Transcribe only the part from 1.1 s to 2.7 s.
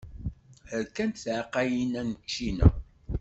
tεeqqayin-a n ččina.